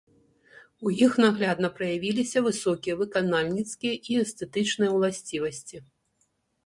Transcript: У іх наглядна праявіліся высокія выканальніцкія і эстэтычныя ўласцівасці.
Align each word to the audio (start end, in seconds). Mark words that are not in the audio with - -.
У 0.87 0.93
іх 1.07 1.11
наглядна 1.25 1.69
праявіліся 1.81 2.43
высокія 2.47 2.97
выканальніцкія 3.01 3.93
і 4.15 4.21
эстэтычныя 4.25 4.91
ўласцівасці. 4.99 5.77